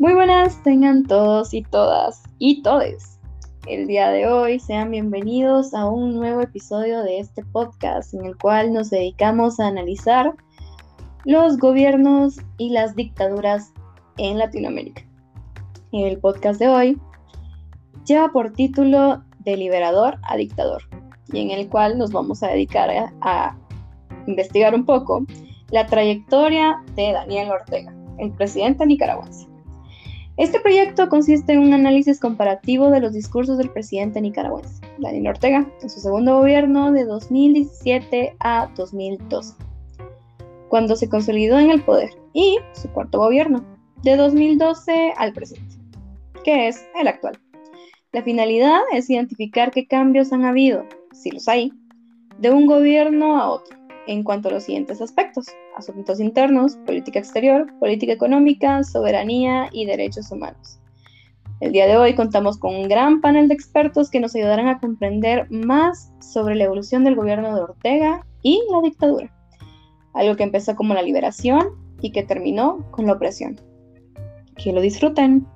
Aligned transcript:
Muy 0.00 0.14
buenas 0.14 0.62
tengan 0.62 1.04
todos 1.04 1.52
y 1.52 1.60
todas 1.62 2.22
y 2.38 2.62
todes. 2.62 3.20
El 3.66 3.86
día 3.86 4.10
de 4.10 4.26
hoy 4.26 4.58
sean 4.58 4.90
bienvenidos 4.92 5.74
a 5.74 5.90
un 5.90 6.14
nuevo 6.14 6.40
episodio 6.40 7.02
de 7.02 7.18
este 7.18 7.44
podcast 7.44 8.14
en 8.14 8.24
el 8.24 8.34
cual 8.38 8.72
nos 8.72 8.88
dedicamos 8.88 9.60
a 9.60 9.66
analizar 9.66 10.32
los 11.26 11.58
gobiernos 11.58 12.38
y 12.56 12.70
las 12.70 12.96
dictaduras 12.96 13.74
en 14.16 14.38
Latinoamérica. 14.38 15.02
El 15.92 16.18
podcast 16.18 16.58
de 16.58 16.68
hoy 16.68 16.98
lleva 18.06 18.32
por 18.32 18.54
título 18.54 19.22
De 19.40 19.58
liberador 19.58 20.16
a 20.22 20.38
dictador 20.38 20.80
y 21.30 21.42
en 21.42 21.50
el 21.50 21.68
cual 21.68 21.98
nos 21.98 22.10
vamos 22.10 22.42
a 22.42 22.48
dedicar 22.48 22.88
a, 22.88 23.12
a 23.20 23.54
investigar 24.26 24.74
un 24.74 24.86
poco 24.86 25.26
la 25.70 25.84
trayectoria 25.84 26.82
de 26.96 27.12
Daniel 27.12 27.50
Ortega, 27.50 27.94
el 28.16 28.32
presidente 28.32 28.86
nicaragüense. 28.86 29.49
Este 30.40 30.58
proyecto 30.58 31.10
consiste 31.10 31.52
en 31.52 31.58
un 31.58 31.74
análisis 31.74 32.18
comparativo 32.18 32.90
de 32.90 33.00
los 33.00 33.12
discursos 33.12 33.58
del 33.58 33.68
presidente 33.68 34.22
nicaragüense, 34.22 34.80
Daniel 34.96 35.26
Ortega, 35.26 35.70
en 35.82 35.90
su 35.90 36.00
segundo 36.00 36.38
gobierno 36.38 36.92
de 36.92 37.04
2017 37.04 38.36
a 38.40 38.70
2012, 38.74 39.54
cuando 40.70 40.96
se 40.96 41.10
consolidó 41.10 41.58
en 41.58 41.70
el 41.70 41.82
poder, 41.82 42.08
y 42.32 42.56
su 42.72 42.88
cuarto 42.88 43.18
gobierno, 43.18 43.62
de 44.02 44.16
2012 44.16 45.12
al 45.18 45.34
presente, 45.34 45.76
que 46.42 46.68
es 46.68 46.86
el 46.98 47.08
actual. 47.08 47.38
La 48.12 48.22
finalidad 48.22 48.80
es 48.94 49.10
identificar 49.10 49.70
qué 49.70 49.86
cambios 49.86 50.32
han 50.32 50.46
habido, 50.46 50.86
si 51.12 51.32
los 51.32 51.48
hay, 51.48 51.70
de 52.38 52.50
un 52.50 52.64
gobierno 52.64 53.38
a 53.38 53.50
otro 53.50 53.79
en 54.06 54.22
cuanto 54.22 54.48
a 54.48 54.52
los 54.52 54.64
siguientes 54.64 55.00
aspectos, 55.00 55.46
asuntos 55.76 56.20
internos, 56.20 56.76
política 56.86 57.18
exterior, 57.18 57.66
política 57.78 58.12
económica, 58.12 58.82
soberanía 58.84 59.68
y 59.72 59.86
derechos 59.86 60.30
humanos. 60.30 60.80
El 61.60 61.72
día 61.72 61.86
de 61.86 61.96
hoy 61.96 62.14
contamos 62.14 62.58
con 62.58 62.74
un 62.74 62.88
gran 62.88 63.20
panel 63.20 63.48
de 63.48 63.54
expertos 63.54 64.10
que 64.10 64.18
nos 64.18 64.34
ayudarán 64.34 64.68
a 64.68 64.78
comprender 64.80 65.50
más 65.50 66.10
sobre 66.20 66.54
la 66.54 66.64
evolución 66.64 67.04
del 67.04 67.16
gobierno 67.16 67.54
de 67.54 67.60
Ortega 67.60 68.24
y 68.42 68.62
la 68.72 68.80
dictadura, 68.80 69.30
algo 70.14 70.36
que 70.36 70.44
empezó 70.44 70.74
como 70.74 70.94
la 70.94 71.02
liberación 71.02 71.68
y 72.00 72.12
que 72.12 72.22
terminó 72.22 72.90
con 72.90 73.06
la 73.06 73.12
opresión. 73.12 73.60
Que 74.56 74.72
lo 74.72 74.80
disfruten. 74.80 75.46